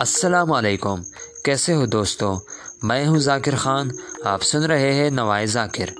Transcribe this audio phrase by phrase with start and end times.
[0.00, 1.02] السلام علیکم۔
[1.44, 2.40] کیسے ہو دوستو؟
[2.82, 3.88] میں ہوں ذاکر خان،
[4.24, 5.90] آپ سن رہے ہیں نوائے ذاکر۔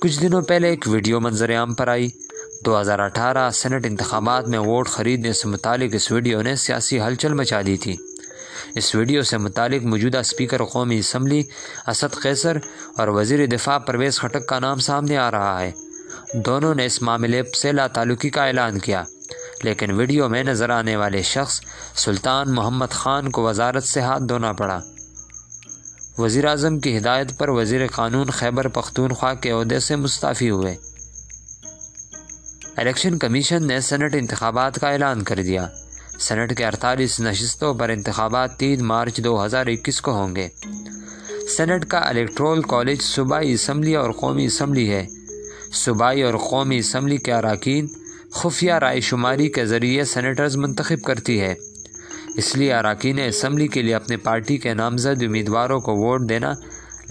[0.00, 2.10] کچھ دنوں پہلے ایک ویڈیو منظر عام پر آئی۔
[2.66, 7.32] دو ہزار اٹھارہ سینٹ انتخابات میں ووٹ خریدنے سے متعلق اس ویڈیو نے سیاسی ہلچل
[7.32, 7.96] مچا دی تھی۔
[8.76, 11.42] اس ویڈیو سے متعلق موجودہ اسپیکر قومی اسمبلی
[11.86, 12.56] اسد قیصر
[12.96, 15.72] اور وزیر دفاع پرویز خٹک کا نام سامنے آ رہا ہے۔
[16.34, 19.04] دونوں نے اس معاملے سے لا تعلقی کا اعلان کیا۔
[19.62, 21.60] لیکن ویڈیو میں نظر آنے والے شخص
[21.94, 24.80] سلطان محمد خان کو وزارت سے ہاتھ دھونا پڑا۔
[26.18, 30.76] وزیر اعظم کی ہدایت پر وزیر قانون خیبر پختونخوا کے عہدے سے مستعفی ہوئے۔
[32.76, 35.68] الیکشن کمیشن نے سینٹ انتخابات کا اعلان کر دیا۔
[36.18, 40.48] سینٹ کے اڑتالیس نشستوں پر انتخابات تین مارچ دو ہزار اکیس کو ہوں گے۔
[41.56, 45.06] سینٹ کا الیکٹرول کالج صوبائی اسمبلی اور قومی اسمبلی ہے۔
[45.72, 47.86] صوبائی اور قومی اسمبلی کے اراکین
[48.34, 51.54] خفیہ رائے شماری کے ذریعے سینیٹرز منتخب کرتی ہے۔
[52.36, 56.52] اس لیے اراکین اسمبلی کے لیے اپنے پارٹی کے نامزد امیدواروں کو ووٹ دینا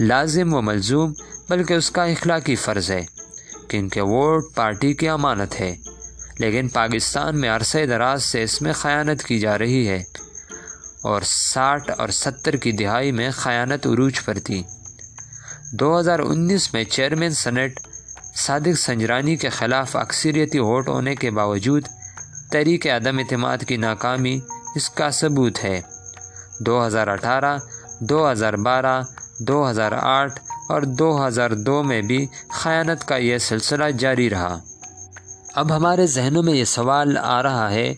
[0.00, 1.12] لازم و ملزوم،
[1.48, 3.00] بلکہ اس کا اخلاقی فرض ہے،
[3.68, 5.74] کیونکہ ووٹ پارٹی کی امانت ہے۔
[6.38, 10.02] لیکن پاکستان میں عرصہ دراز سے اس میں خیانت کی جا رہی ہے،
[11.02, 14.62] اور ساٹھ اور ستر کی دہائی میں خیانت عروج پر تھی۔
[15.72, 17.80] دو ہزار انیس میں چیئرمین سینٹ
[18.36, 21.82] صادق سنجرانی کے خلاف اکثریتی ووٹ ہونے کے باوجود
[22.50, 24.40] تحریک عدم اعتماد کی ناکامی
[24.76, 25.80] اس کا ثبوت ہے۔
[26.60, 27.58] دو ہزار اٹھارہ،
[28.00, 29.02] دو ہزار بارہ،
[29.38, 34.58] دو ہزار آٹھ اور دو ہزار دو میں بھی خیانت کا یہ سلسلہ جاری رہا۔
[35.54, 37.94] اب ہمارے ذہنوں میں یہ سوال آ رہا ہے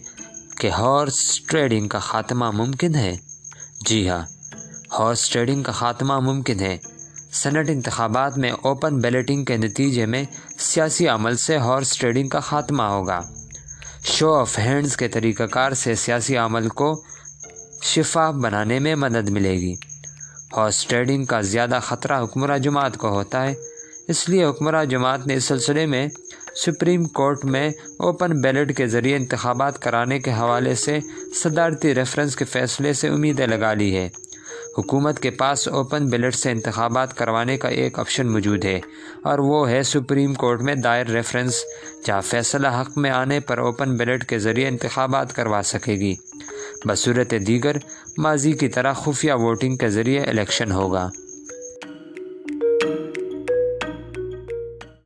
[0.61, 3.17] کہ ہارس ٹریڈنگ کا خاتمہ ممکن ہے؟
[3.87, 4.23] جی ہاں
[4.98, 6.78] ہارس ٹریڈنگ کا خاتمہ ممکن ہے۔
[7.37, 10.25] سینٹ انتخابات میں اوپن بیلٹنگ کے نتیجے میں
[10.59, 13.20] سیاسی عمل سے ہارس ٹریڈنگ کا خاتمہ ہوگا۔
[14.05, 17.03] شو آف ہینڈز کے طریقہ کار سے سیاسی عمل کو
[17.83, 19.75] شفاف بنانے میں مدد ملے گی۔
[20.56, 23.55] ہارس ٹریڈنگ کا زیادہ خطرہ حکمراں جماعت کو ہوتا ہے،
[24.09, 26.09] اس لیے حکمراں جماعت نے اس سلسلے میں
[26.56, 27.69] سپریم کورٹ میں
[27.99, 30.99] اوپن بیلٹ کے ذریعے انتخابات کرانے کے حوالے سے
[31.43, 34.09] صدارتی ریفرنس کے فیصلے سے امیدیں لگا لی ہے
[34.78, 38.81] حکومت کے پاس اوپن بیلٹ سے انتخابات کروانے کا ایک آپشن موجود ہے
[39.22, 41.64] اور وہ ہے سپریم کورٹ میں دائر ریفرنس،
[42.06, 46.14] جہاں فیصلہ حق میں آنے پر اوپن بیلٹ کے ذریعے انتخابات کروا سکے گی۔
[46.84, 47.76] بصورت دیگر،
[48.19, 51.08] ماضی کی طرح خفیہ ووٹنگ کے ذریعے الیکشن ہوگا۔